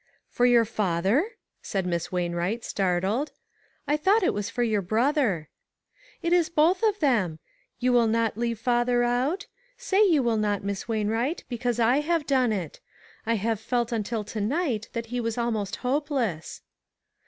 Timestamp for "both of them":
6.49-7.37